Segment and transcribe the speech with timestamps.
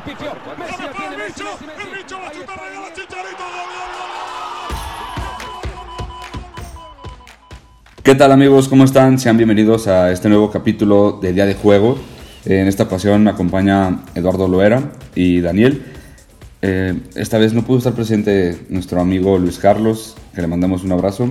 [0.00, 0.30] largo, pifió.
[0.58, 1.88] Messi la tiene, Messi, Messi, Messi.
[1.88, 2.64] El bicho va a Ahí chutar, está.
[2.64, 4.10] regala Chicharito, gol, gol, gol.
[8.02, 8.68] ¿Qué tal amigos?
[8.68, 9.18] ¿Cómo están?
[9.18, 11.98] Sean bienvenidos a este nuevo capítulo de Día de Juego.
[12.44, 15.84] En esta ocasión me acompaña Eduardo Loera y Daniel.
[16.62, 20.92] Eh, esta vez no pudo estar presente nuestro amigo Luis Carlos, que le mandamos un
[20.92, 21.30] abrazo.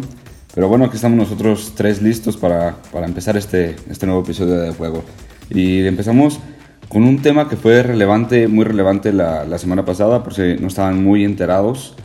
[0.54, 4.62] Pero bueno, aquí estamos nosotros tres listos para, para empezar este, este nuevo episodio de
[4.62, 5.04] Día de Juego.
[5.49, 6.40] Y empezamos
[6.89, 10.67] con un tema que fue relevante, muy relevante la, la semana pasada, por si no
[10.67, 11.95] estaban muy enterados.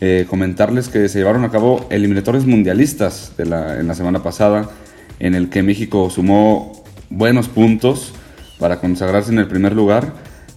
[0.00, 4.70] Eh, comentarles que se llevaron a cabo eliminatorios mundialistas de la, en la semana pasada,
[5.18, 8.12] en el que México sumó buenos puntos
[8.60, 10.12] para consagrarse en el primer lugar.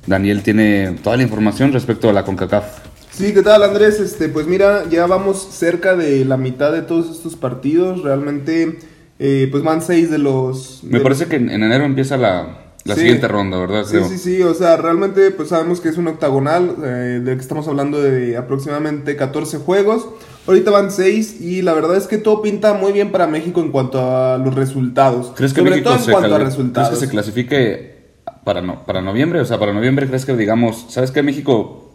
[0.05, 2.66] Daniel tiene toda la información respecto a la CONCACAF.
[3.09, 3.99] Sí, ¿qué tal Andrés?
[3.99, 8.03] Este, pues mira, ya vamos cerca de la mitad de todos estos partidos.
[8.03, 8.77] Realmente,
[9.19, 10.81] eh, pues van seis de los.
[10.83, 13.01] Me de- parece que en en enero empieza la, la Sí.
[13.01, 13.85] siguiente ronda, ¿verdad?
[13.85, 17.41] Sí, sí, sí, o sea, realmente pues sabemos que es un octagonal, eh, de que
[17.41, 20.07] estamos hablando de aproximadamente 14 juegos.
[20.47, 23.71] Ahorita van 6 y la verdad es que todo pinta muy bien para México en
[23.71, 25.31] cuanto a los resultados.
[25.35, 26.89] ¿Crees que Sobre México todo en se, cuanto a resultados.
[26.89, 27.95] ¿crees que se clasifique
[28.43, 29.39] para, no, para noviembre?
[29.41, 31.91] O sea, para noviembre, ¿crees que digamos, ¿sabes que México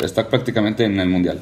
[0.00, 1.38] está prácticamente en el mundial?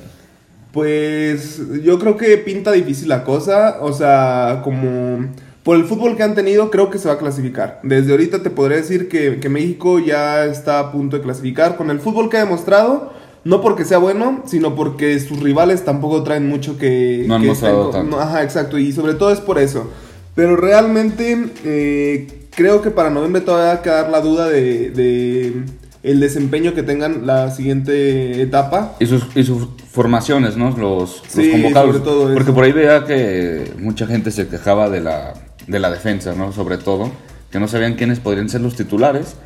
[0.72, 5.26] Pues yo creo que pinta difícil la cosa, o sea, como
[5.66, 7.80] por el fútbol que han tenido, creo que se va a clasificar.
[7.82, 11.90] Desde ahorita te podría decir que, que México ya está a punto de clasificar con
[11.90, 13.12] el fútbol que ha demostrado,
[13.44, 17.24] no porque sea bueno, sino porque sus rivales tampoco traen mucho que...
[17.26, 18.16] No han que mostrado estén- tanto.
[18.16, 19.90] no, ajá, exacto, y sobre todo es por eso.
[20.36, 25.62] Pero realmente eh, creo que para noviembre todavía va a quedar la duda de, de
[26.02, 28.94] el desempeño que tengan la siguiente etapa.
[29.00, 30.70] Y sus, y sus formaciones, ¿no?
[30.70, 31.88] Los, los Sí, convocados.
[31.96, 32.34] sobre todo eso.
[32.34, 35.34] Porque por ahí veía que mucha gente se quejaba de la,
[35.66, 36.52] de la defensa, ¿no?
[36.52, 37.10] Sobre todo,
[37.50, 39.36] que no sabían quiénes podrían ser los titulares.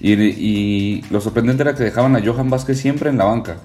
[0.00, 3.56] Y, lo sorprendente era que dejaban a Johan Vázquez siempre en la banca.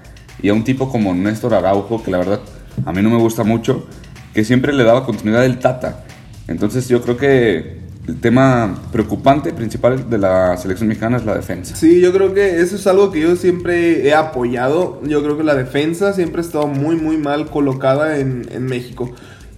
[0.42, 2.40] Y a un tipo como Néstor Araujo, que la verdad
[2.86, 3.86] a mí no me gusta mucho,
[4.34, 6.06] que siempre le daba continuidad el Tata.
[6.48, 11.76] Entonces yo creo que el tema preocupante principal de la selección mexicana es la defensa.
[11.76, 15.02] Sí, yo creo que eso es algo que yo siempre he apoyado.
[15.04, 19.14] Yo creo que la defensa siempre ha estado muy, muy mal colocada en, en México.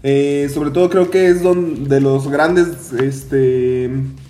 [0.08, 3.90] Eh, sobre todo creo que es donde de los grandes, este,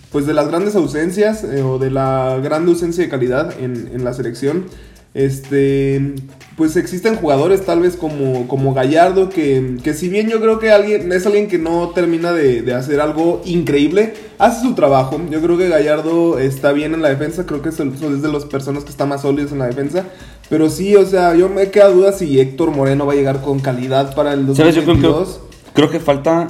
[0.09, 4.05] pues de las grandes ausencias eh, o de la gran ausencia de calidad en, en
[4.05, 4.65] la selección.
[5.13, 6.13] Este,
[6.57, 10.71] pues existen jugadores tal vez como, como Gallardo que, que si bien yo creo que
[10.71, 15.19] alguien, es alguien que no termina de, de hacer algo increíble, hace su trabajo.
[15.31, 18.31] Yo creo que Gallardo está bien en la defensa, creo que es, el- es de
[18.31, 20.05] las personas que está más sólidas en la defensa.
[20.49, 23.59] Pero sí, o sea, yo me queda duda si Héctor Moreno va a llegar con
[23.59, 24.75] calidad para el ¿Sabes?
[24.75, 25.39] Yo creo 2022.
[25.49, 26.47] que, creo que falta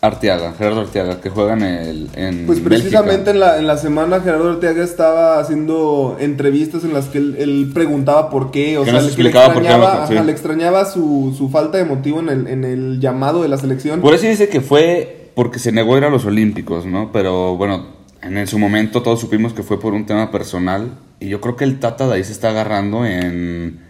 [0.00, 4.20] Arteaga, Gerardo Arteaga, que juega en, el, en Pues precisamente en la, en la semana
[4.20, 8.90] Gerardo Ortega estaba haciendo entrevistas en las que él, él preguntaba por qué, o Que
[8.92, 10.14] sea, no se le- explicaba por qué extrañaba, no, sí.
[10.14, 13.58] ajá, le extrañaba su, su falta de motivo en el, en el llamado de la
[13.58, 14.00] selección.
[14.00, 17.10] Por eso dice que fue porque se negó a ir a los Olímpicos, ¿no?
[17.12, 17.86] Pero bueno,
[18.22, 20.92] en su momento todos supimos que fue por un tema personal.
[21.18, 23.80] Y yo creo que el Tata de ahí se está agarrando en,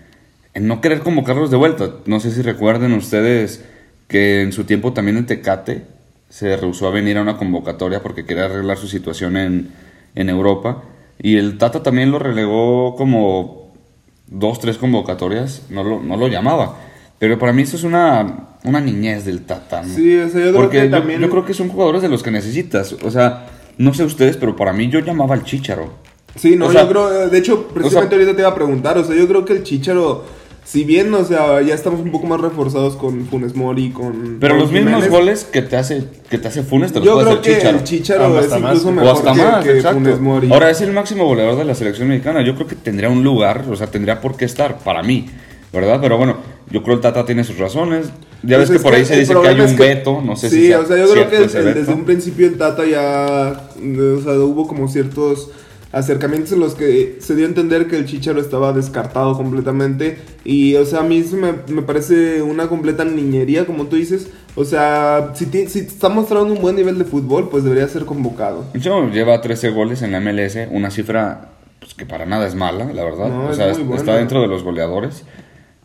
[0.55, 1.91] en no querer convocarlos de vuelta.
[2.07, 3.63] No sé si recuerden ustedes
[4.09, 5.83] que en su tiempo también en Tecate
[6.29, 9.71] se rehusó a venir a una convocatoria porque quería arreglar su situación en,
[10.15, 10.83] en Europa.
[11.21, 13.73] Y el Tata también lo relegó como
[14.27, 16.77] dos, tres convocatorias, no lo, no lo llamaba.
[17.19, 19.83] Pero para mí eso es una, una niñez del Tata.
[19.83, 19.95] ¿no?
[19.95, 21.21] Sí, o sea, yo creo Porque que yo, también...
[21.21, 22.93] yo creo que son jugadores de los que necesitas.
[23.03, 23.47] O sea,
[23.79, 25.93] no sé ustedes, pero para mí yo llamaba al Chicharo.
[26.37, 29.05] Sí, no, O sea, yo creo, de hecho, precisamente ahorita te iba a preguntar, o
[29.05, 30.25] sea, yo creo que el Chicharo,
[30.71, 34.37] si bien, o sea, ya estamos un poco más reforzados con Funes Mori, con...
[34.39, 37.27] Pero los mismos goles que te hace, que te hace Funes te los Yo puede
[37.29, 37.79] creo hacer que Chicharo.
[37.79, 38.71] el Chicharo Ah, es hasta más.
[38.73, 39.81] incluso O mejor hasta que, más, que.
[39.83, 40.53] Funes Mori.
[40.53, 42.45] Ahora es el máximo goleador de la selección mexicana.
[42.45, 45.27] Yo creo que tendría un lugar, o sea, tendría por qué estar para mí,
[45.73, 46.01] ¿verdad?
[46.03, 46.37] Pero bueno,
[46.71, 48.09] yo creo que el Tata tiene sus razones.
[48.43, 50.37] Ya Pues ves que por ahí se dice que hay un es que- veto, no
[50.37, 51.63] sé sí, si sea o sea, yo creo que veto.
[51.81, 55.51] desde un principio el Tata ya, o sea, hubo como ciertos
[55.93, 60.75] acercamientos en los que se dio a entender que el Chicharo estaba descartado completamente y,
[60.77, 64.29] o sea, a mí eso me, me parece una completa niñería, como tú dices.
[64.55, 68.05] O sea, si, ti- si está mostrando un buen nivel de fútbol, pues debería ser
[68.05, 68.65] convocado.
[68.75, 71.51] Yo lleva 13 goles en la MLS, una cifra
[71.81, 73.29] pues, que para nada es mala, la verdad.
[73.29, 75.25] No, o sea, está dentro de los goleadores.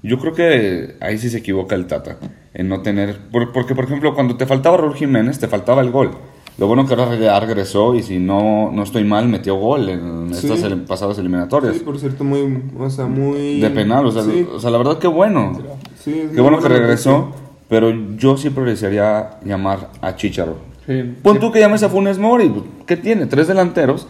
[0.02, 2.18] Yo creo que ahí sí se equivoca el Tata,
[2.54, 3.20] en no tener...
[3.32, 6.12] por- Porque, por ejemplo, cuando te faltaba Raúl Jiménez, te faltaba el gol.
[6.58, 10.34] Lo bueno que ahora ya regresó y si no, no estoy mal, metió gol en
[10.36, 10.46] Sí.
[10.48, 11.76] estas el- pasadas eliminatorias.
[11.78, 13.60] Sí, por cierto, muy, o sea, muy...
[13.60, 15.54] de penal, o sea, sí, o sea, la verdad que bueno.
[16.00, 17.32] sí, Qué bueno que regresó,
[17.70, 20.58] pero yo siempre desearía llamar a Chicharo.
[20.86, 21.16] Sí.
[21.24, 22.52] Pon tú que llames a Funes Mori,
[22.86, 23.26] ¿qué tiene?
[23.26, 24.08] Tres delanteros,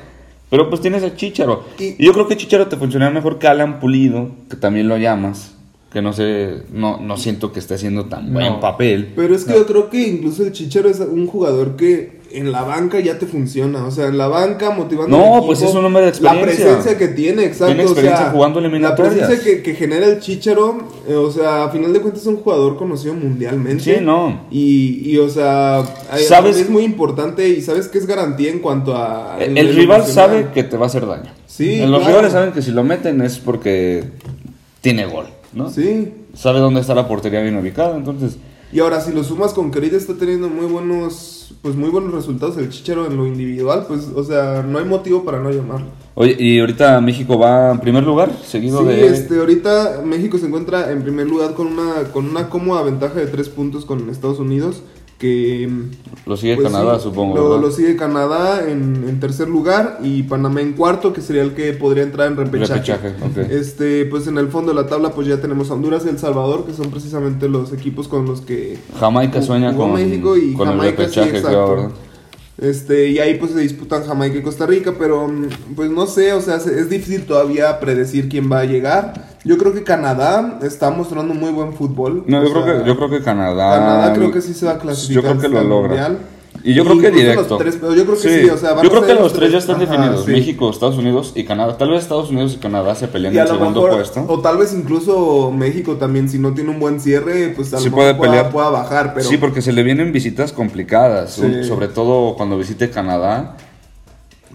[0.50, 1.63] Pero pues tienes a Chicharo.
[1.80, 4.98] Y- Y, yo creo que Chicharo te funcionaría mejor que Alan Pulido, que también lo
[4.98, 5.56] llamas.
[5.92, 8.60] Que no sé, no, no siento que esté haciendo tan buen No.
[8.60, 9.13] papel.
[9.16, 12.63] Pero es que yo creo que incluso el Chicharo es un jugador que en la
[12.63, 13.85] banca ya te funciona.
[13.85, 15.18] O sea, en la banca motivando.
[15.18, 16.65] No, equipo, pues es un hombre de La experiencia.
[16.65, 17.68] presencia que tiene, exacto.
[17.68, 19.13] Tiene experiencia o sea, jugando La eliminatorias.
[19.15, 20.77] presencia que, que genera el Chicharo,
[21.07, 23.83] eh, o sea, a final de cuentas es un jugador conocido mundialmente.
[23.83, 24.41] Sí, no.
[24.51, 25.83] Y, y, o sea,
[26.27, 26.57] ¿Sabes?
[26.57, 29.38] es muy importante y sabes que es garantía en cuanto a.
[29.39, 30.29] El, nivel rival emocional.
[30.29, 31.31] sabe que te va a hacer daño.
[31.45, 32.07] Sí, Los claro.
[32.07, 34.03] rivales saben que si lo meten es porque
[34.81, 35.69] tiene gol, ¿no?
[35.69, 36.12] Sí.
[36.33, 38.38] Sabe dónde está la portería bien ubicada, entonces...
[38.74, 42.12] Y ahora, si lo sumas con que ahorita está teniendo muy buenos, pues muy buenos
[42.12, 45.86] resultados el Chicharo en lo individual, pues, o sea, no hay motivo para no llamarlo.
[46.16, 49.08] Oye, y ahorita México va en primer lugar, seguido Sí, de...
[49.08, 53.28] este, ahorita México se encuentra en primer lugar con una, con una cómoda ventaja de
[53.28, 54.81] tres puntos con Estados Unidos,
[55.24, 55.70] que...
[56.25, 57.58] Lo sigue pues, Canadá, sí, supongo.
[57.58, 61.72] Lo, sigue Canadá en, en tercer lugar y Panamá en cuarto, que sería el que
[61.72, 63.16] podría entrar en repechaje.
[63.50, 66.20] Este, pues en el fondo de la tabla pues ya tenemos a Honduras y El
[66.20, 70.68] Salvador, que son precisamente los equipos con los que Jamaica sueña con, México y con
[70.68, 71.50] Jamaica, el sí, repechaje, exacto.
[71.50, 71.96] creo, ¿verdad?
[72.57, 76.33] Este, y ahí pues se disputan Jamaica y Costa Rica, pero mm, pues no sé,
[76.33, 79.13] o sea, se- es difícil todavía predecir quién va a llegar.
[79.44, 82.23] Yo creo que Canadá está mostrando muy buen fútbol.
[82.27, 83.77] No, yo creo, que, yo creo que Canadá...
[83.79, 85.88] Canadá creo que sí se va a clasificar Yo creo que lo logra.
[85.89, 86.19] Mundial.
[86.65, 87.48] Y yo creo que directo.
[87.50, 89.51] los tres, pero yo creo que sí, o sea, van yo creo que los tres
[89.51, 90.25] ya están Ajá, definidos.
[90.25, 90.31] sí.
[90.31, 91.77] México, Estados Unidos y Canadá.
[91.77, 94.25] Tal vez Estados Unidos y Canadá se peleen el lo segundo mejor, puesto.
[94.27, 97.89] o tal vez incluso México también, si no tiene un buen cierre, pues a Sí
[97.89, 98.50] lo puede mejor pelear.
[98.51, 99.27] pueda bajar, pero...
[99.27, 101.33] Sí, porque se le vienen visitas complicadas,
[101.68, 103.57] sobre todo cuando visite Canadá,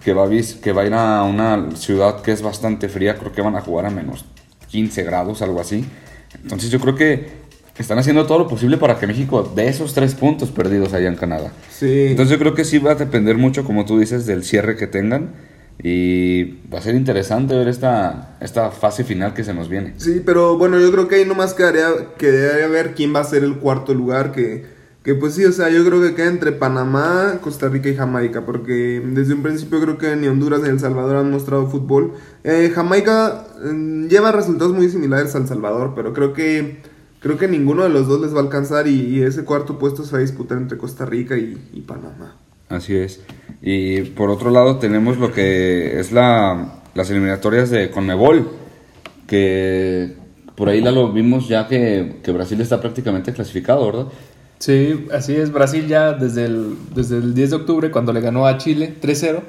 [0.03, 3.31] que va, a que va a ir a una ciudad que es bastante fría, creo
[3.31, 4.25] que van a jugar a menos
[4.69, 5.85] 15 grados, algo así.
[6.41, 7.48] Entonces yo creo que
[7.81, 11.15] están haciendo todo lo posible para que México dé esos tres puntos perdidos allá en
[11.15, 11.51] Canadá.
[11.69, 12.07] Sí.
[12.09, 14.87] Entonces yo creo que sí va a depender mucho, como tú dices, del cierre que
[14.87, 15.31] tengan.
[15.81, 19.93] Y va a ser interesante ver esta, esta fase final que se nos viene.
[19.95, 21.87] Sí, pero bueno, yo creo que ahí nomás quedaría,
[22.17, 24.65] quedaría ver quién va a ser el cuarto lugar, que,
[25.03, 28.45] que pues sí, o sea, yo creo que queda entre Panamá, Costa Rica y Jamaica,
[28.45, 32.11] porque desde un principio creo que ni Honduras ni El Salvador han mostrado fútbol.
[32.43, 36.81] Eh, Jamaica mm, lleva resultados muy similares al Salvador, pero creo que
[37.19, 40.03] creo que ninguno de los dos les va a alcanzar y, y ese cuarto puesto
[40.03, 42.35] se va a disputar entre Costa Rica y, y Panamá.
[42.69, 43.21] Así es.
[43.61, 48.47] Y por otro lado tenemos lo que es la, las eliminatorias de Conmebol,
[49.27, 50.15] que
[50.55, 54.05] por ahí la lo vimos ya que, que Brasil está prácticamente clasificado, ¿verdad?
[54.59, 55.51] Sí, así es.
[55.51, 59.41] Brasil ya desde el, desde el 10 de octubre, cuando le ganó a Chile 3-0,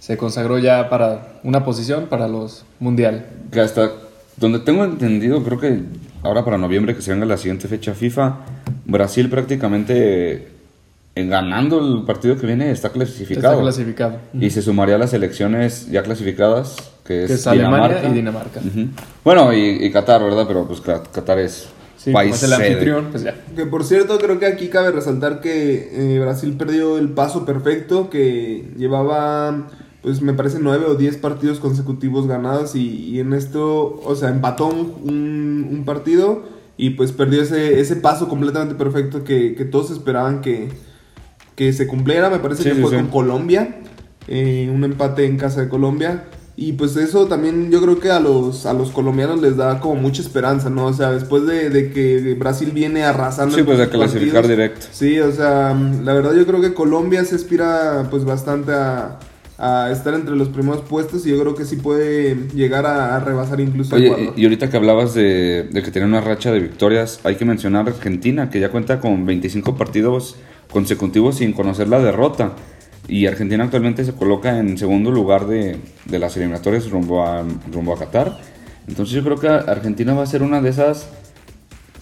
[0.00, 3.26] se consagró ya para una posición para los mundial.
[3.52, 3.92] Que hasta
[4.36, 5.82] donde tengo entendido, creo que
[6.26, 8.36] ahora para noviembre que se venga la siguiente fecha FIFA,
[8.84, 10.48] Brasil prácticamente
[11.14, 13.52] en ganando el partido que viene está clasificado.
[13.54, 14.18] Está clasificado.
[14.38, 16.76] Y se sumaría a las elecciones ya clasificadas,
[17.06, 18.08] que es, Que es Alemania Dinamarca.
[18.08, 18.60] y Dinamarca.
[19.24, 20.44] Bueno, y, y Qatar, ¿verdad?
[20.46, 22.66] Pero pues Qatar es Sí, país es el sede.
[22.68, 23.34] anfitrión, pues ya.
[23.56, 28.10] Que por cierto, creo que aquí cabe resaltar que eh, Brasil perdió el paso perfecto,
[28.10, 29.68] que llevaba,
[30.06, 34.28] pues me parece, nueve o diez partidos consecutivos ganados y, y en esto, o sea,
[34.28, 36.44] empató un, un- partido
[36.76, 40.68] y pues perdió ese, ese paso completamente perfecto que, que todos esperaban que,
[41.56, 42.30] que se cumpliera.
[42.30, 42.96] Me parece Sí, que sí, fue sí.
[42.98, 43.80] con Colombia,
[44.28, 46.26] eh, un empate en casa de Colombia.
[46.54, 49.96] Y pues eso también yo creo que a los, a los colombianos les da como
[49.96, 50.86] mucha esperanza, ¿no?
[50.86, 53.56] O sea, después de, de que Brasil viene arrasando.
[53.56, 54.86] Sí, pues sus clasificar partidos, directo.
[54.92, 59.18] Sí, o sea, la verdad yo creo que Colombia se aspira pues bastante a,
[59.58, 63.20] a estar entre los primeros puestos y yo creo que sí puede llegar a, a
[63.20, 64.34] rebasar incluso Oye, Ecuador.
[64.36, 67.44] y y ahorita que hablabas de, de que tiene una racha de victorias, hay que
[67.44, 70.36] mencionar Argentina, que ya cuenta con 25 partidos
[70.70, 72.52] consecutivos sin conocer la derrota.
[73.08, 77.94] Y Argentina actualmente se coloca en segundo lugar de, de las eliminatorias rumbo a, rumbo
[77.94, 78.38] a Qatar.
[78.88, 81.08] Entonces yo creo que Argentina va a ser una de esas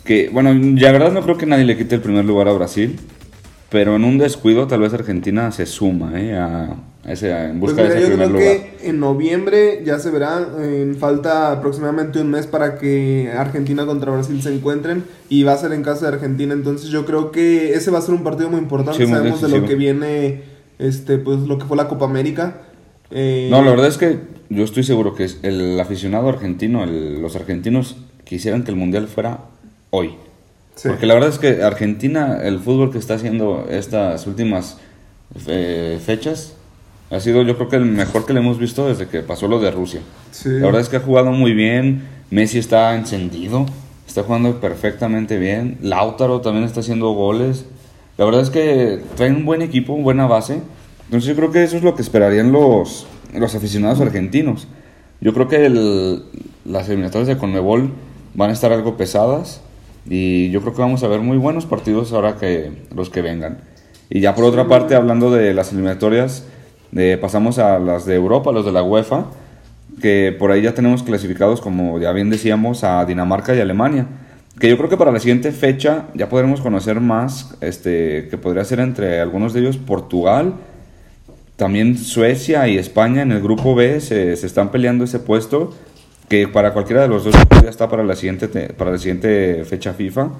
[0.04, 2.99] que, bueno, la verdad no creo que nadie le quite el primer lugar a Brasil,
[3.70, 6.37] pero en un descuido tal vez Argentina se suma ¿eh?
[6.37, 8.56] a ese, en Pues busca mira, de ese yo primer creo lugar.
[8.80, 14.12] que en noviembre ya se verá, en falta aproximadamente un mes para que Argentina contra
[14.12, 17.75] Brasil se encuentren y va a ser en casa de Argentina, entonces yo creo que
[17.75, 20.42] ese va a ser un partido muy importante, Sí, muy sabemos de lo que viene,
[20.78, 22.56] este, pues lo que fue la Copa América.
[23.11, 24.18] Eh, No, la verdad es que
[24.49, 29.40] yo estoy seguro que el aficionado argentino, el- los argentinos quisieran que el mundial fuera
[29.90, 30.14] hoy.
[30.75, 30.88] sí.
[30.88, 34.78] Porque la verdad es que Argentina, el fútbol que está haciendo estas últimas
[35.46, 36.54] eh, fechas,
[37.14, 39.61] ha sido yo creo que el mejor que le hemos visto desde que pasó lo
[39.61, 40.00] de Rusia.
[40.30, 40.49] Sí.
[40.49, 43.66] La verdad es que ha jugado muy bien, Messi está encendido,
[44.06, 47.66] está jugando perfectamente bien, Lautaro también está haciendo goles.
[48.16, 50.61] La verdad es que traen un buen equipo, buena base.
[51.04, 54.68] Entonces yo creo que eso es lo que esperarían los, los aficionados argentinos.
[55.21, 56.23] Yo creo que el,
[56.64, 57.90] las eliminatorias de Conmebol
[58.35, 59.61] van a estar algo pesadas
[60.09, 63.59] y yo creo que vamos a ver muy buenos partidos ahora que los que vengan.
[64.11, 66.44] Y ya por otra parte, hablando de las eliminatorias,
[66.96, 69.26] eh, pasamos a las de Europa, los de la UEFA,
[70.00, 74.06] que por ahí ya tenemos clasificados, como ya bien decíamos, a Dinamarca y Alemania.
[74.58, 78.64] Que yo creo que para la siguiente fecha ya podremos conocer más, este, que podría
[78.64, 80.54] ser entre algunos de ellos Portugal,
[81.56, 85.74] también Suecia y España en el grupo B se, están peleando ese puesto,
[86.28, 89.64] que para cualquiera de los dos ya está para la siguiente, te- para la siguiente
[89.64, 90.30] fecha FIFA.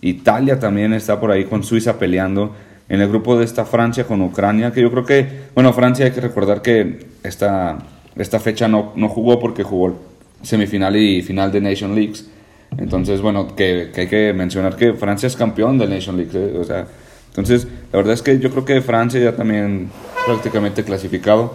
[0.00, 2.52] Italia también está por ahí con Suiza peleando.
[2.88, 6.12] En el grupo de esta Francia con Ucrania, que yo creo que, bueno, Francia hay
[6.12, 7.78] que recordar que esta,
[8.16, 9.98] esta fecha no, no jugó porque jugó
[10.42, 12.28] semifinal y final de Nation Leagues.
[12.76, 16.32] Entonces, bueno, que, que hay que mencionar que Francia es campeón de Nation League.
[16.34, 16.58] ¿eh?
[16.58, 16.86] O sea,
[17.28, 19.90] entonces, la verdad es que yo creo que Francia ya también
[20.26, 21.54] prácticamente clasificado,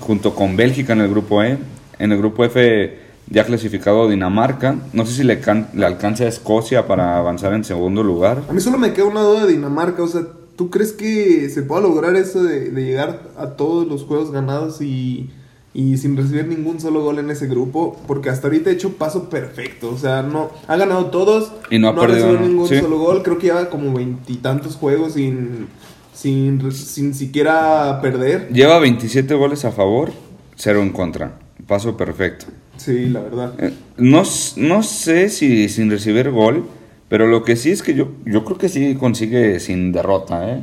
[0.00, 1.58] junto con Bélgica en el grupo E.
[1.98, 2.98] En el grupo F
[3.30, 4.76] ya clasificado Dinamarca.
[4.92, 5.40] No sé si le,
[5.74, 8.42] le alcanza a Escocia para avanzar en segundo lugar.
[8.48, 10.22] A mí solo me queda una duda de Dinamarca, o sea,
[10.58, 14.82] ¿tú crees que se pueda lograr eso de, de llegar a todos los juegos ganados
[14.82, 15.30] y,
[15.72, 17.96] y sin recibir ningún solo gol en ese grupo?
[18.06, 21.88] Porque hasta ahorita ha hecho paso perfecto, o sea, no ha ganado todos, Y no
[21.88, 22.46] ha perdido, recibido ¿no?
[22.48, 22.78] ningún Sí.
[22.80, 25.68] solo gol, creo que lleva como veintitantos juegos sin,
[26.12, 28.48] sin, sin siquiera perder.
[28.52, 30.10] Lleva 27 goles a favor,
[30.56, 31.38] 0 en contra.
[31.68, 32.46] Paso perfecto.
[32.78, 33.52] Sí, la verdad.
[33.58, 34.22] Eh, No,
[34.56, 36.64] no sé si sin recibir gol,
[37.08, 40.62] pero lo que sí es que yo, yo creo que sí consigue sin derrota, ¿eh?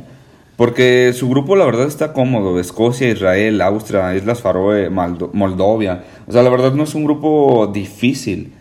[0.56, 6.04] Porque su grupo la verdad está cómodo, Escocia, Israel, Austria, Islas Faroe, Maldo- Moldovia.
[6.26, 8.52] O sea, la verdad no es un grupo difícil.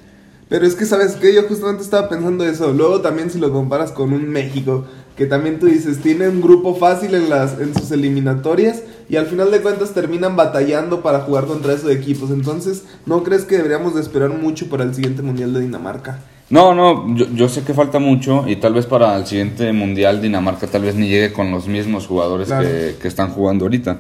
[0.50, 1.34] Pero es que, ¿sabes qué?
[1.34, 2.74] Yo justamente estaba pensando eso.
[2.74, 4.84] Luego también si lo comparas con un México,
[5.16, 9.28] que también tú dices, tiene un grupo fácil en, las, en sus eliminatorias y al
[9.28, 12.30] final de cuentas terminan batallando para jugar contra esos equipos.
[12.30, 16.20] Entonces, ¿no crees que deberíamos de esperar mucho para el siguiente Mundial de Dinamarca?
[16.50, 20.22] No, no, yo, yo sé que falta mucho y tal vez para el siguiente mundial
[20.22, 22.68] Dinamarca tal vez ni llegue con los mismos jugadores Claro.
[22.68, 23.98] que, que están jugando ahorita.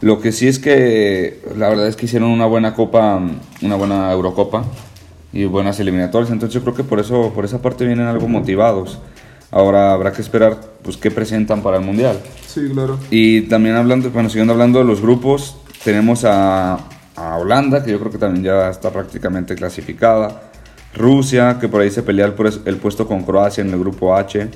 [0.00, 3.20] Lo que sí es que la verdad es que hicieron una buena copa,
[3.60, 4.64] una buena Eurocopa
[5.32, 8.98] y buenas eliminatorias, entonces yo creo que por eso, por esa parte vienen algo motivados.
[9.50, 12.20] Ahora habrá que esperar pues qué presentan para el mundial.
[12.46, 12.98] Sí, claro.
[13.10, 16.78] Y también hablando, bueno, siguiendo hablando de los grupos, tenemos a,
[17.16, 20.49] a Holanda, que yo creo que también ya está prácticamente clasificada.
[20.94, 24.48] Rusia, que por ahí se pelea el, el puesto con Croacia en el grupo H.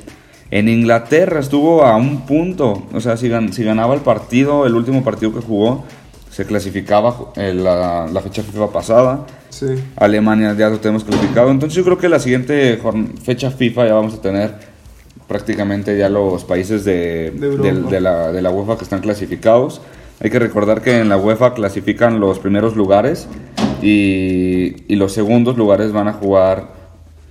[0.50, 4.74] En Inglaterra estuvo a un punto, o sea, si, gan- si ganaba el partido, el
[4.74, 5.84] último partido que jugó,
[6.30, 9.26] se clasificaba en la, la fecha FIFA pasada.
[9.50, 9.66] Sí.
[9.96, 11.50] Alemania ya lo tenemos clasificado.
[11.50, 12.80] Entonces yo creo que la siguiente
[13.22, 14.54] fecha FIFA ya vamos a tener
[15.28, 19.80] prácticamente ya los países de, De del- de la, de la UEFA que están clasificados.
[20.20, 23.28] Hay que recordar que en la UEFA clasifican los primeros lugares
[23.84, 26.68] y, los segundos lugares van a jugar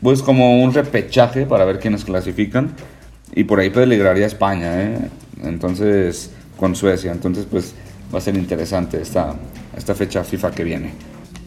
[0.02, 2.72] pues como un repechaje para ver quiénes clasifican
[3.34, 4.98] y por ahí peligraría España, ¿eh?
[5.44, 7.74] entonces con Suecia, entonces pues
[8.14, 9.34] va a ser interesante esta,
[9.76, 10.92] esta fecha FIFA que viene.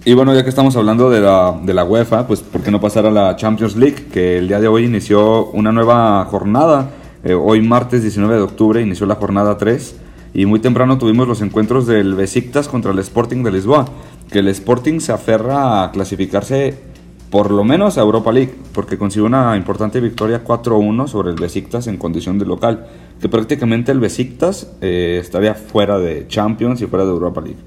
[0.05, 2.81] Y bueno, ya que estamos hablando de la, de la UEFA, pues ¿por qué no
[2.81, 4.07] pasar a la Champions League?
[4.13, 6.91] Que el día de hoy inició una nueva jornada.
[7.25, 9.97] Eh, hoy martes 19 de octubre inició la jornada 3
[10.33, 13.87] y muy temprano tuvimos los encuentros del Besiktas contra el Sporting de Lisboa.
[14.31, 16.75] Que el Sporting se aferra a clasificarse
[17.31, 21.87] por lo menos a Europa League, porque consiguió una importante victoria 4-1 sobre el Besiktas
[21.87, 22.87] en condición de local.
[23.21, 27.59] Que prácticamente el Besiktas eh, estaría fuera de Champions y fuera de Europa League.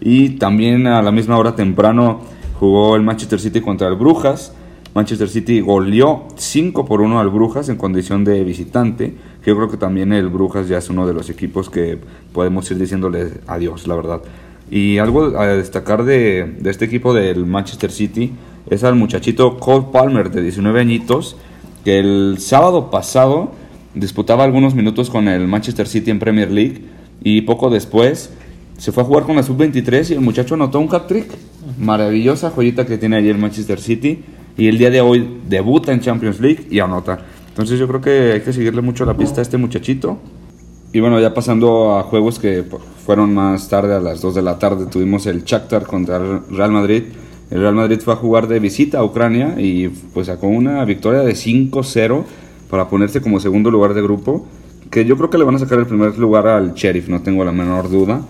[0.00, 2.20] Y también a la misma hora temprano
[2.58, 4.52] jugó el Manchester City contra el Brujas.
[4.94, 9.14] Manchester City goleó 5 por 1 al Brujas en condición de visitante.
[9.44, 11.98] Yo creo que también el Brujas ya es uno de los equipos que
[12.32, 14.22] podemos ir diciéndole adiós, la verdad.
[14.74, 18.32] Y algo a destacar de, este equipo del Manchester City
[18.68, 21.36] es al muchachito Cole Palmer de 19 añitos,
[21.84, 23.52] que el sábado pasado
[23.94, 26.82] disputaba algunos minutos con el Manchester City en Premier League
[27.22, 28.32] y poco después
[28.76, 31.28] se fue a jugar con la sub-23 y el muchacho anotó un hat-trick.
[31.78, 34.24] Maravillosa joyita que tiene allí el Manchester City
[34.58, 37.20] y el día de hoy debuta en Champions League y anota.
[37.46, 40.18] Entonces yo creo que hay que seguirle mucho la pista a este muchachito.
[40.94, 42.64] Y bueno, ya pasando a juegos que
[43.04, 46.70] fueron más tarde, a las 2 de la tarde, tuvimos el Shakhtar contra el Real
[46.70, 47.02] Madrid.
[47.50, 51.22] El Real Madrid fue a jugar de visita a Ucrania y pues sacó una victoria
[51.22, 52.22] de 5-0
[52.70, 54.46] para ponerse como segundo lugar de grupo.
[54.88, 57.44] Que yo creo que le van a sacar el primer lugar al Sheriff, no tengo
[57.44, 58.20] la menor duda.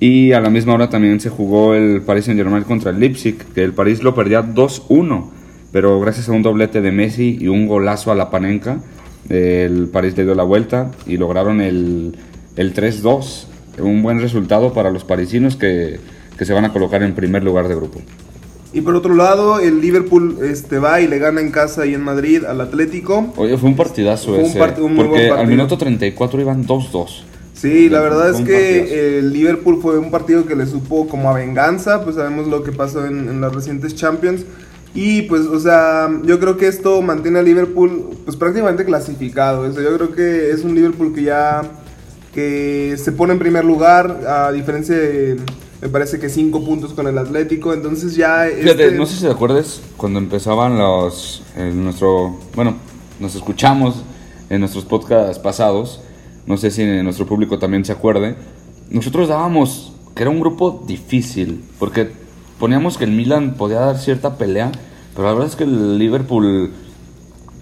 [0.00, 3.38] Y a la misma hora también se jugó el Paris Saint Germain contra el Leipzig,
[3.54, 5.26] que el París lo perdía 2-1,
[5.70, 8.80] pero gracias a un doblete de Messi y un golazo a la Panenka,
[9.28, 12.16] el París le dio la vuelta y lograron el,
[12.56, 13.46] el 3-2
[13.78, 15.98] un buen resultado para los parisinos que,
[16.36, 18.00] que se van a colocar en primer lugar de grupo.
[18.74, 22.00] Y por otro lado, el Liverpool este, va y le gana en casa y en
[22.02, 23.32] Madrid al Atlético.
[23.36, 24.58] Oye, fue un partidazo Fue un ese.
[24.60, 27.06] part- un muy porque buen al minuto 34 iban 2-2.
[27.54, 31.30] Sí, la verdad es un que el Liverpool fue un partido que le supo como
[31.30, 34.44] a venganza, pues sabemos lo que pasó en, en las recientes Champions.
[34.94, 39.62] Y pues, o sea, yo creo que esto mantiene a Liverpool pues prácticamente clasificado.
[39.62, 41.62] O sea, yo creo que es un Liverpool que ya
[42.34, 45.36] que se pone en primer lugar, a diferencia de,
[45.80, 47.72] me parece que cinco puntos con el Atlético.
[47.72, 48.46] Entonces ya...
[48.54, 51.42] Fíjate, este- no sé si te acuerdas cuando empezaban los.
[51.56, 52.36] En nuestro.
[52.54, 52.76] Bueno,
[53.18, 54.02] nos escuchamos
[54.50, 56.00] en nuestros podcasts pasados.
[56.46, 58.34] No sé si nuestro público también se acuerde.
[58.90, 61.64] Nosotros dábamos que era un grupo difícil.
[61.78, 62.10] Porque
[62.62, 64.70] poníamos que el Milan podía dar cierta pelea.
[65.16, 66.70] Pero la verdad es que el Liverpool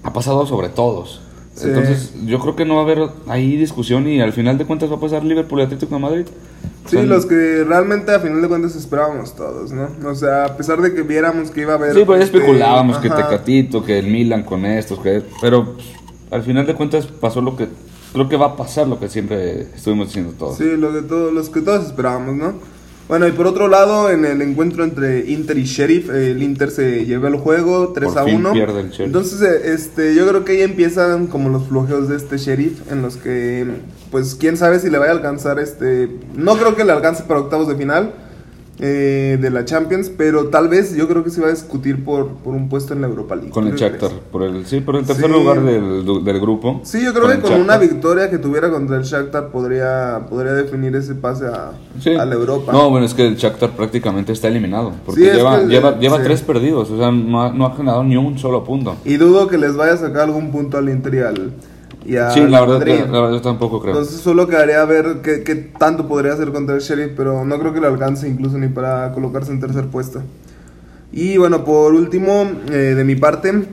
[0.02, 1.22] ha pasado sobre todos.
[1.54, 1.68] Sí.
[1.68, 4.90] Entonces, yo creo que no va a haber ahí discusión y al final de cuentas
[4.90, 6.26] va a pasar Liverpool y Atlético de Madrid.
[6.84, 9.88] Sí, O sea, los que realmente a final de cuentas esperábamos todos, ¿no?
[10.04, 11.94] O sea, a pesar de que viéramos que iba a haber...
[11.94, 13.16] Sí, pues este, especulábamos que ajá.
[13.16, 15.22] Tecatito, que el Milan con estos, que...
[15.40, 15.86] Pero pues,
[16.30, 17.68] al final de cuentas pasó lo que...
[18.12, 20.58] Creo que va a pasar lo que siempre estuvimos diciendo todos.
[20.58, 22.79] Sí, lo que todos, los que todos esperábamos, ¿no?
[23.10, 27.04] Bueno, y por otro lado, en el encuentro entre Inter y Sheriff, el Inter se
[27.04, 28.52] llevó el juego 3 Por a fin 1.
[28.52, 29.06] pierde el Sheriff.
[29.06, 33.02] Entonces, eh, este, yo creo que ahí empiezan como los flojeos de este Sheriff, en
[33.02, 33.66] los que,
[34.12, 36.08] pues, quién sabe si le vaya a alcanzar este...
[36.36, 38.14] No creo que le alcance para octavos de final
[38.82, 42.28] eh, de la Champions, pero tal vez yo creo que se va a discutir por,
[42.28, 43.50] por un puesto en la Europa League.
[43.50, 45.32] Con el ¿Tú qué Shakhtar, por el, sí, por el tercer Sí.
[45.32, 46.80] lugar del, del grupo.
[46.84, 50.96] Sí, yo creo que con una victoria que tuviera contra el Shakhtar podría, podría definir
[50.96, 52.14] ese pase a, Sí.
[52.14, 52.72] a la Europa.
[52.72, 54.92] No, bueno, es que el Shakhtar prácticamente está eliminado.
[55.04, 56.90] Porque Sí, es lleva, que el- lleva, lleva tres perdidos.
[56.90, 58.96] O sea, no ha, no ha ganado ni un solo punto.
[59.04, 61.52] Y dudo que les vaya a sacar algún punto al Inter y al,
[62.06, 62.94] y al sí, la verdad, Madrid.
[63.00, 63.92] la, la verdad yo tampoco creo.
[63.94, 67.58] Entonces solo quedaría a ver qué, qué tanto podría hacer contra el Sheriff, pero no
[67.58, 70.22] creo que le alcance incluso ni para colocarse en tercer puesto.
[71.12, 73.64] Y bueno, por último, eh, de mi parte,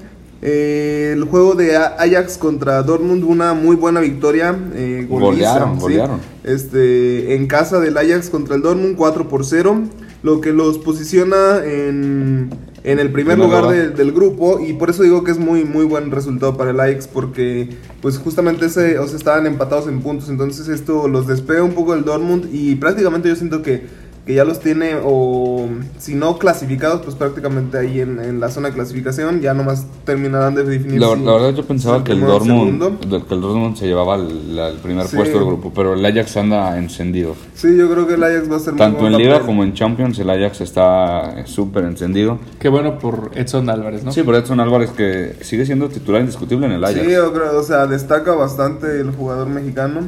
[0.41, 4.55] eh, el juego de A- Ajax contra Dortmund, una muy buena victoria.
[4.73, 5.81] Eh, goliza, Golearon, ¿sí?
[5.81, 6.19] golearon.
[6.43, 9.83] Este, en casa del Ajax contra el Dortmund, 4 por 0,
[10.23, 12.49] lo que los posiciona en,
[12.91, 13.75] en el primer lugar lugar.
[13.75, 16.79] de- del grupo y por eso digo que es muy muy buen resultado para el
[16.79, 17.69] Ajax porque
[18.01, 21.93] pues justamente ese, o sea, estaban empatados en puntos, entonces esto los despega un poco
[21.93, 23.83] del Dortmund y prácticamente yo siento que,
[24.27, 28.67] que ya los tiene o si no clasificados pues prácticamente ahí en, en la zona
[28.67, 32.11] de clasificación ya nomás terminarán de definir La, si- la verdad yo pensaba si que
[32.11, 35.15] el Dortmund, que el Dortmund se llevaba el, el primer Sí.
[35.15, 37.35] puesto del grupo, pero el Ajax anda encendido.
[37.55, 39.73] Sí, yo creo que el Ajax va a ser muy Tanto en Liga como en
[39.73, 42.37] Champions el Ajax está súper encendido.
[42.59, 44.11] Qué bueno por Edson Álvarez, ¿no?
[44.11, 46.99] Sí, por Edson Álvarez que sigue siendo titular indiscutible en el Ajax.
[47.05, 50.01] Sí, yo creo, o sea, destaca bastante el jugador mexicano.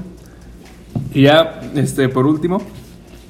[1.13, 2.62] Y ya, este, por último,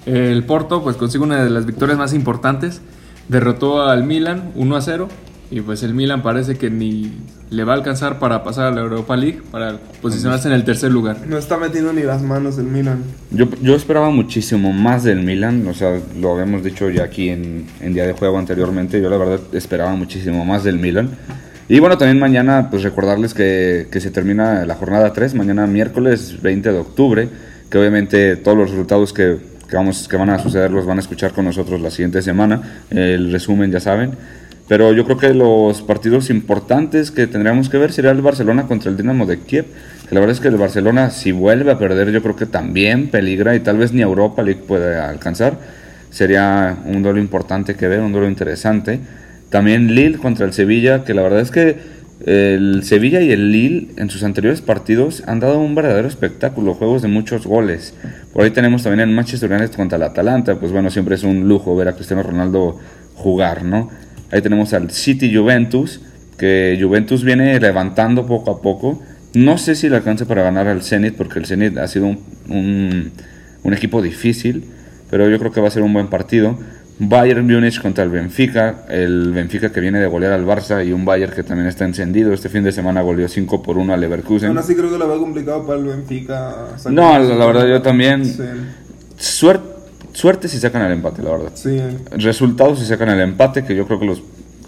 [0.10, 2.82] el Porto pues consigue una de las victorias más importantes.
[3.28, 5.08] Derrotó al Milan 1 a 0.
[5.52, 7.12] Y pues el Milan parece que ni
[7.50, 10.91] le va a alcanzar para pasar a la Europa League, para posicionarse en el tercer
[10.91, 11.17] lugar.
[11.28, 13.04] No está metiendo ni las manos el Milan.
[13.32, 17.65] Yo, yo esperaba muchísimo más del Milan, o sea, lo habíamos dicho ya aquí en,
[17.80, 21.10] en día de juego anteriormente, yo la verdad esperaba muchísimo más del Milan.
[21.67, 26.41] Y bueno, también mañana pues recordarles que, que se termina la jornada 3, mañana miércoles
[26.43, 27.30] 20 de octubre,
[27.72, 29.38] que obviamente todos los resultados que,
[29.69, 32.84] que, vamos, que van a suceder los van a escuchar con nosotros la siguiente semana,
[32.89, 34.12] el resumen ya saben.
[34.69, 38.91] Pero yo creo que los partidos importantes que tendríamos que ver sería el Barcelona contra
[38.91, 39.65] el Dinamo de Kiev.
[40.08, 43.10] Que la verdad es que el Barcelona, si vuelve a perder, yo creo que también
[43.10, 45.58] peligra y tal vez ni Europa League puede alcanzar.
[46.12, 48.99] Sería un duelo importante que ver, un duelo interesante.
[49.49, 51.77] También Lille contra el Sevilla, que la verdad es que
[52.25, 57.01] el Sevilla y el Lille en sus anteriores partidos han dado un verdadero espectáculo, juegos
[57.01, 57.95] de muchos goles.
[58.33, 61.47] Por ahí tenemos también el Manchester United contra el Atalanta, pues bueno, siempre es un
[61.47, 62.77] lujo ver a Cristiano Ronaldo
[63.15, 63.89] jugar, ¿no?
[64.31, 66.01] Ahí tenemos al City Juventus,
[66.37, 69.01] que Juventus viene levantando poco a poco.
[69.33, 72.19] No sé si le alcance para ganar al Zenit, porque el Zenit ha sido un,
[72.47, 73.11] un,
[73.63, 74.65] un equipo difícil,
[75.09, 76.57] pero yo creo que va a ser un buen partido.
[77.01, 81.05] Bayern Múnich contra el Benfica, el Benfica que viene de golear al Barça y un
[81.05, 82.33] Bayern que también está encendido.
[82.33, 84.49] Este fin de semana goleó 5 por 1 al Leverkusen.
[84.49, 86.67] Aún así creo que lo veo complicado para el Benfica.
[86.77, 88.25] sacar- No, la, la verdad yo también.
[88.25, 88.43] Sí,
[89.15, 89.65] Suerte,
[90.13, 91.51] suerte si sacan el empate, la verdad.
[91.53, 91.79] sí.
[92.12, 94.21] Resultados si sacan el empate, que yo creo que los,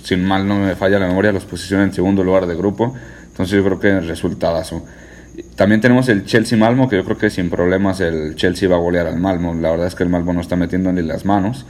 [0.04, 2.94] sin mal no me falla la memoria, los posiciona en segundo lugar de grupo.
[3.28, 4.86] Entonces yo creo que resultadazo.
[5.56, 8.80] También tenemos el Chelsea Malmo, que yo creo que sin problemas el Chelsea va a
[8.80, 9.54] golear al Malmo.
[9.54, 11.65] La verdad es que el Malmo no está metiendo ni las manos.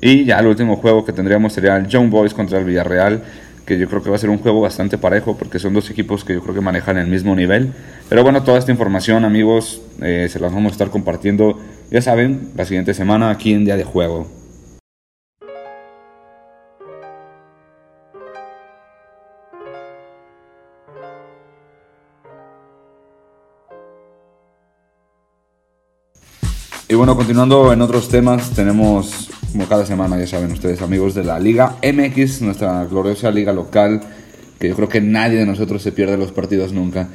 [0.00, 3.22] Y ya el último juego que tendríamos sería el Young Boys contra el Villarreal,
[3.64, 6.24] que yo creo que va a ser un juego bastante parejo, porque son dos equipos
[6.24, 7.72] que yo creo que manejan el mismo nivel.
[8.08, 11.58] Pero bueno, toda esta información, amigos, eh, se las vamos a estar compartiendo
[11.90, 14.26] ya saben, la siguiente semana aquí en Día de Juego.
[26.88, 31.24] Y bueno, continuando en otros temas, tenemos, como cada semana, ya saben ustedes, amigos de
[31.24, 34.00] la Liga MX, nuestra gloriosa liga local,
[34.60, 37.08] que yo creo que nadie de nosotros se pierde los partidos nunca.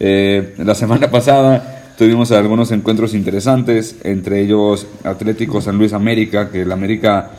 [0.00, 6.62] Eh, la semana pasada tuvimos algunos encuentros interesantes, entre ellos Atlético San Luis América, que
[6.62, 7.30] el América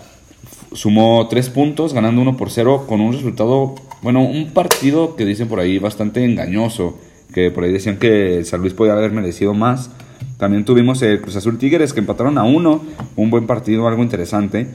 [0.72, 5.50] sumó tres puntos, ganando uno por cero, con un resultado, bueno, un partido que dicen
[5.50, 6.98] por ahí bastante engañoso,
[7.34, 9.90] que por ahí decían que San Luis podía haber merecido más.
[10.38, 12.84] También tuvimos el Cruz Azul Tigres que empataron a uno,
[13.16, 14.68] un buen partido, algo interesante.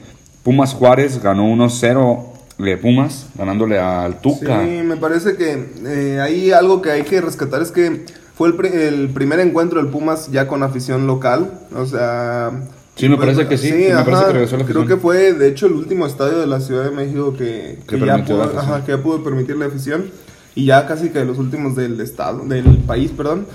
[0.43, 2.23] Pumas Juárez ganó 1-0
[2.57, 4.63] de Pumas, ganándole al Tuca.
[4.63, 8.55] Sí, me parece que eh, ahí algo que hay que rescatar es que fue el,
[8.55, 11.51] pri- el primer encuentro del Pumas ya con afición local.
[11.75, 12.51] O sea.
[12.95, 15.65] Sí, me parece que sí, me parece que regresó la Creo que fue, de hecho,
[15.67, 18.91] el último estadio de la Ciudad de México que, Que que ya, pudo, ajá, que
[18.91, 20.05] ya pudo permitir la afición.
[20.53, 23.45] Y ya casi que los últimos del estado, del país, perdón.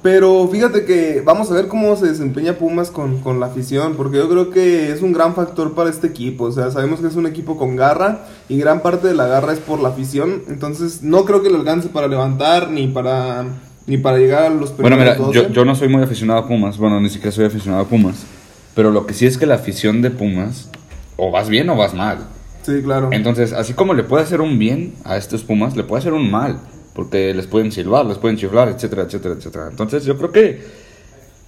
[0.00, 4.18] Pero fíjate que vamos a ver cómo se desempeña Pumas con, con la afición, porque
[4.18, 6.44] yo creo que es un gran factor para este equipo.
[6.44, 9.52] O sea, sabemos que es un equipo con garra y gran parte de la garra
[9.52, 10.42] es por la afición.
[10.48, 13.44] Entonces, no creo que le alcance para levantar ni para
[13.88, 15.54] ni para llegar a los Bueno, mira, primeros yo, 12.
[15.54, 18.26] yo no soy muy aficionado a Pumas, bueno, ni siquiera soy aficionado a Pumas,
[18.74, 20.68] pero lo que sí es que la afición de Pumas,
[21.16, 22.18] o vas bien o vas mal.
[22.62, 23.08] Sí, claro.
[23.12, 26.30] Entonces, así como le puede hacer un bien a estos Pumas, le puede hacer un
[26.30, 26.60] mal,
[26.98, 29.68] porque les pueden silbar, les pueden chiflar, etcétera, etcétera, etcétera.
[29.70, 30.64] Entonces, yo creo que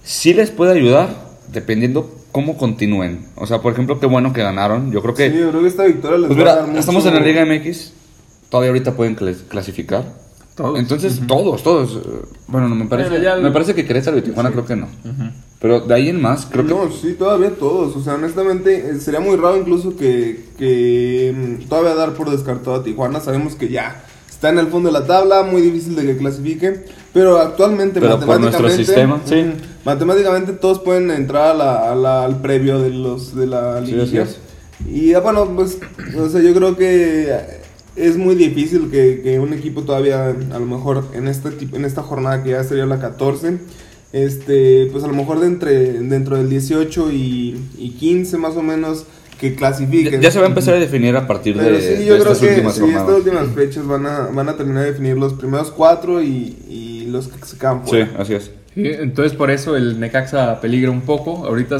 [0.01, 1.09] sí les puede ayudar,
[1.51, 3.25] dependiendo cómo continúen.
[3.35, 4.93] O sea, por ejemplo, qué bueno que ganaron.
[4.93, 6.79] Yo creo que Sí, yo creo que esta victoria les Pues va a dar mucho-
[6.79, 7.91] estamos en la Liga MX,
[8.47, 10.05] todavía ahorita pueden clas- clasificar.
[10.55, 10.79] Todos.
[10.79, 11.97] Entonces, todos, todos.
[11.97, 12.09] eh,
[12.47, 13.09] Bueno, no me parece.
[13.09, 14.87] Bueno, ya- Me parece que Querétaro y Tijuana creo que no.
[15.59, 16.73] Pero de ahí en más, creo que.
[16.73, 17.93] No, sí, todavía todos.
[17.97, 22.77] O sea, honestamente, eh, sería muy raro incluso que, que mm, todavía dar por descartado
[22.77, 23.19] a Tijuana.
[23.19, 24.01] Sabemos que ya
[24.41, 26.85] está en el fondo de la tabla, muy difícil de que clasifique.
[27.13, 29.61] Pero actualmente, Pero por nuestro matemáticamente, sí.
[29.85, 34.17] matemáticamente todos pueden entrar a la- a la- al previo de los de la Sí,
[34.91, 35.77] Y ah, bueno, pues,
[36.17, 37.37] o sea, yo creo que
[37.95, 41.85] es muy difícil que, que un equipo todavía, a lo mejor en este tipo, en
[41.85, 43.59] esta jornada que ya sería la 14,
[44.11, 48.63] este, pues a lo mejor de entre, dentro del 18 y, y 15 más o
[48.63, 49.05] menos
[49.41, 50.21] que clasifiquen.
[50.21, 52.31] ya se va a empezar a definir a partir de, Pero sí, de yo creo
[52.33, 53.01] estas que últimas sí, jornadas.
[53.09, 57.07] estas últimas fechas van a, van a terminar de definir los primeros cuatro y, y
[57.07, 58.51] los que se quedan Sí, así es.
[58.75, 61.43] Sí, entonces por eso el Necaxa peligra un poco.
[61.47, 61.77] Ahorita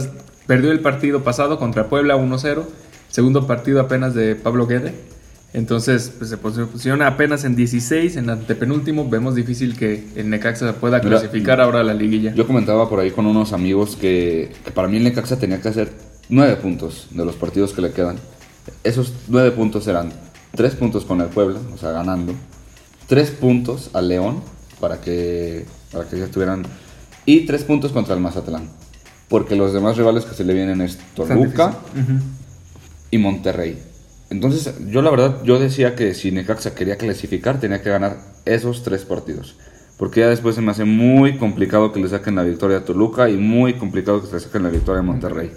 [0.47, 2.63] perdió el partido pasado contra Puebla 1-0.
[3.09, 4.93] Segundo partido apenas de Pablo Guede.
[5.53, 9.07] Entonces pues, se posiciona apenas en 16, en antepenúltimo.
[9.07, 12.33] Vemos difícil que el Necaxa pueda Mira, clasificar ahora a la liguilla.
[12.33, 15.67] Yo comentaba por ahí con unos amigos que, que para mí el Necaxa tenía que
[15.69, 15.89] hacer
[16.31, 18.17] nueve puntos de los partidos que le quedan.
[18.83, 20.11] Esos nueve puntos eran
[20.55, 22.33] tres puntos con el Puebla, o sea, ganando.
[23.07, 24.41] Tres puntos al León
[24.79, 26.63] para que, para que ya estuvieran.
[27.25, 28.69] Y tres puntos contra el Mazatlán.
[29.27, 31.75] Porque los demás rivales que se le vienen es Toluca
[33.11, 33.81] y Monterrey.
[34.29, 38.83] Entonces, yo la verdad, yo decía que si Necaxa quería clasificar, tenía que ganar esos
[38.83, 39.55] tres partidos.
[39.97, 43.29] Porque ya después se me hace muy complicado que le saquen la victoria a Toluca
[43.29, 45.51] y muy complicado que le saquen la victoria a Monterrey.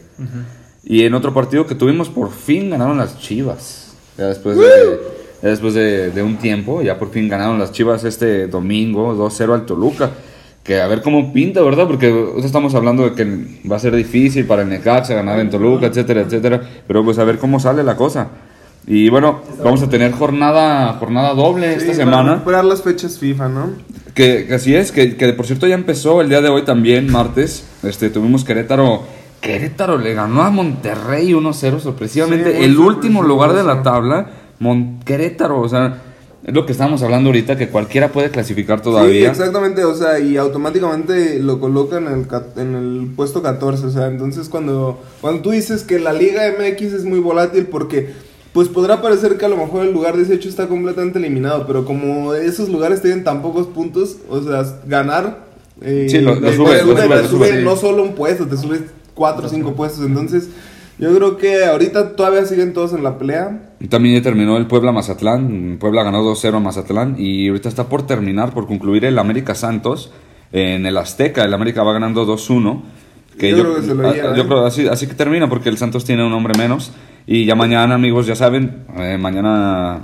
[0.86, 3.94] Y en otro partido que tuvimos, por fin ganaron las Chivas.
[4.18, 4.64] Ya después de,
[5.42, 9.54] ya después de, de un tiempo, ya por fin ganaron las Chivas este domingo 2-0
[9.54, 10.10] al Toluca.
[10.62, 11.86] Que a ver cómo pinta, ¿verdad?
[11.86, 13.24] Porque estamos hablando de que
[13.70, 16.62] va a ser difícil para el Necaxa ganar en Toluca, etcétera, etcétera.
[16.86, 18.28] Pero pues a ver cómo sale la cosa.
[18.86, 22.32] Y bueno, vamos a tener jornada, jornada doble Sí, esta para semana.
[22.34, 23.70] recuperar las fechas FIFA, ¿no?
[24.14, 27.10] Que, que así es, que, que por cierto ya empezó el día de hoy también,
[27.10, 27.64] martes.
[27.82, 29.02] Este, tuvimos Querétaro.
[29.44, 32.56] Querétaro le ganó a Monterrey 1-0 sorpresivamente.
[32.56, 34.26] Sí, el último lugar de la tabla,
[34.58, 35.60] Mon- Querétaro.
[35.60, 35.98] O sea,
[36.44, 39.30] es lo que estábamos hablando ahorita, que cualquiera puede clasificar Sí, todavía.
[39.30, 42.26] exactamente, o sea, y automáticamente lo colocan en el,
[42.62, 46.82] en el puesto 14, o sea, entonces cuando, cuando tú dices que la Liga MX
[46.94, 48.12] es muy volátil porque,
[48.52, 52.34] pues podrá parecer que a lo mejor el lugar 18 está completamente eliminado, pero como
[52.34, 55.44] esos lugares tienen tan pocos puntos, o sea, ganar...
[55.80, 57.64] eh, Sí, lo- lo sube, te lo sube, te lo sube, sube sí.
[57.64, 58.82] no solo un puesto, te subes
[59.14, 60.50] 4 o 5 puestos, entonces
[60.98, 63.72] yo creo que ahorita todavía siguen todos en la pelea.
[63.88, 65.76] También ya terminó el Puebla Mazatlán.
[65.80, 67.16] Puebla ganó 2-0 a Mazatlán.
[67.18, 70.12] Y ahorita está por terminar, por concluir el América Santos
[70.52, 71.44] en el Azteca.
[71.44, 72.82] El América va ganando 2-1.
[73.38, 74.46] Que Yo yo, creo que se lo ah, lleva, yo ¿eh?
[74.46, 76.92] creo así, así que termina, porque el Santos tiene un hombre menos.
[77.26, 80.02] Y ya mañana, amigos, ya saben, eh, mañana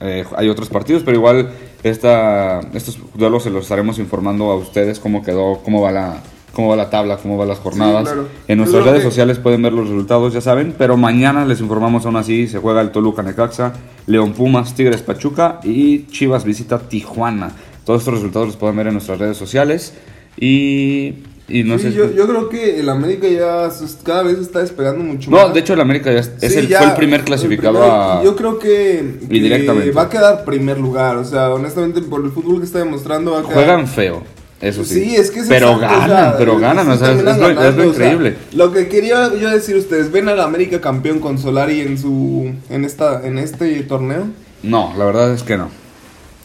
[0.00, 1.48] eh, hay otros partidos, pero igual
[1.82, 6.22] esta, estos duelos se los estaremos informando a ustedes cómo quedó, cómo va la,
[6.56, 8.04] cómo va la tabla, cómo van las jornadas.
[8.04, 8.26] claro.
[8.48, 12.06] En nuestras redes que- sociales pueden ver los resultados, ya saben, pero mañana les informamos
[12.06, 13.74] aún así, se juega el Toluca Necaxa,
[14.06, 17.50] León Pumas, Tigres Pachuca y Chivas visita Tijuana.
[17.84, 19.92] Todos estos resultados los pueden ver en nuestras redes sociales
[20.40, 21.14] y,
[21.48, 21.92] y no Sí, sé...
[21.92, 23.68] yo, yo creo que el América ya
[24.02, 25.54] cada vez está despegando mucho no, más.
[25.54, 28.00] de hecho el América ya es, Sí, el, ya, fue el primer clasificado el primer-
[28.00, 28.22] a...
[28.24, 31.16] Yo creo que, que va a quedar primer lugar.
[31.16, 33.54] O sea, honestamente, por el fútbol que está demostrando, va a quedar.
[33.54, 34.22] Juegan feo,
[34.60, 34.94] eso sí.
[35.04, 37.34] Sí, es que Pero exacto, o ganan, sea, pero ganan, o sea, es, lo, o
[37.34, 38.36] sea, increíble.
[38.52, 42.84] lo que quería yo decir ustedes, ¿ven al América campeón con Solari en su en
[42.84, 44.28] esta en este torneo?
[44.62, 45.68] No, la verdad es que no.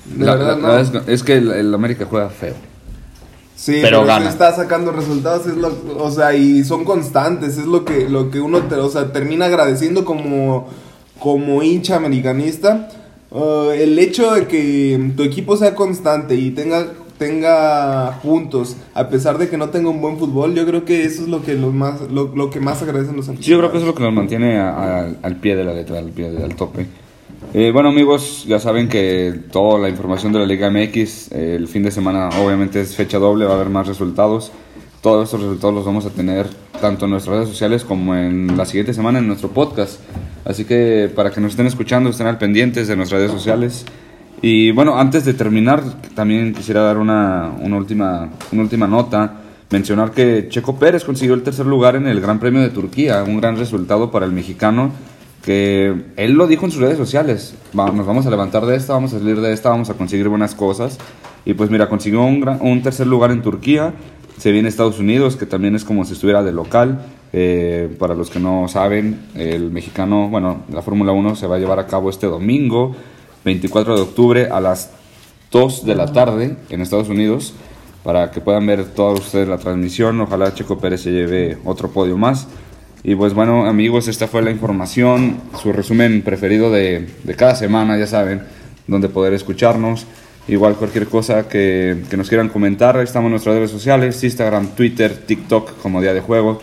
[0.05, 0.67] De La- verdad, la- no.
[0.67, 2.55] la verdad es, que- es que el, el América juega feo.
[3.55, 4.27] Sí, Pero pero, gana.
[4.29, 8.41] está sacando resultados, es lo, o sea, y son constantes, es lo que, lo que
[8.41, 10.67] uno, te- o sea, termina agradeciendo como,
[11.19, 12.89] como hincha americanista.
[13.29, 16.87] Uh, el hecho de que tu equipo sea constante y tenga,
[17.25, 21.21] tenga puntos, a pesar de que no tenga un buen fútbol, yo creo que eso
[21.21, 23.77] es lo que, los más, lo, lo que más agradecen los Sí, yo creo que
[23.77, 24.69] eso es lo que nos mantiene a-
[25.03, 26.87] a- al pie de la letra, al pie del tope.
[27.53, 31.67] Eh, bueno amigos, ya saben que toda la información de la Liga MX, eh, el
[31.67, 34.51] fin de semana obviamente es fecha doble, va a haber más resultados.
[35.01, 36.47] Todos estos resultados los vamos a tener
[36.79, 39.99] tanto en nuestras redes sociales como en la siguiente semana en nuestro podcast.
[40.45, 43.85] Así que para que nos estén escuchando, estén al pendientes de nuestras redes sociales.
[44.41, 45.83] Y bueno, antes de terminar,
[46.15, 49.33] también quisiera dar una, una, última, una última nota.
[49.69, 53.39] Mencionar que Checo Pérez consiguió el tercer lugar en el Gran Premio de Turquía, un
[53.39, 54.91] gran resultado para el mexicano,
[55.43, 57.55] que él lo dijo en sus redes sociales.
[57.73, 60.55] Nos vamos a levantar de esta, vamos a salir de esta, vamos a conseguir buenas
[60.55, 60.97] cosas.
[61.45, 63.93] Y pues mira, consiguió un, gran- un tercer lugar en Turquía,
[64.37, 66.99] se viene a Estados Unidos, que también es como si estuviera de local.
[67.33, 71.59] Eh, para los que no saben, el mexicano, bueno, la Fórmula 1 se va a
[71.59, 72.93] llevar a cabo este domingo,
[73.43, 74.91] 24 de octubre, a las
[75.51, 77.53] 2 de la tarde en Estados Unidos,
[78.03, 80.19] para que puedan ver todos ustedes la transmisión.
[80.21, 82.47] Ojalá Checo Pérez se lleve otro podio más.
[83.03, 87.97] Y pues bueno, amigos, esta fue la información, su resumen preferido de, de cada semana,
[87.97, 88.43] ya saben,
[88.87, 90.05] donde poder escucharnos.
[90.47, 95.15] Igual cualquier cosa que, que nos quieran comentar, estamos en nuestras redes sociales, Instagram, Twitter,
[95.25, 96.61] TikTok como Día de Juego.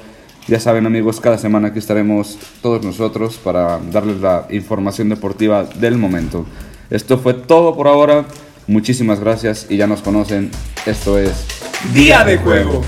[0.49, 5.99] Ya saben amigos, cada semana aquí estaremos todos nosotros para darles la información deportiva del
[5.99, 6.47] momento.
[6.90, 8.24] Esto fue todo por ahora,
[8.66, 10.51] muchísimas gracias y ya nos conocen,
[10.87, 11.46] esto es
[11.94, 12.83] Día de juego.